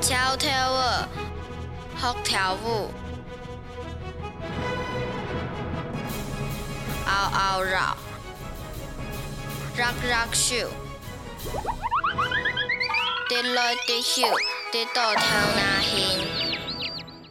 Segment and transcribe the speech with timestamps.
[0.00, 0.76] 跳跳舞，
[1.98, 2.90] 学跳舞，
[7.04, 7.96] 嗷嗷绕，
[9.76, 10.68] 绕绕手，
[13.28, 14.22] 跌落跌去，
[14.70, 15.22] 跌到头
[15.56, 16.41] 那行。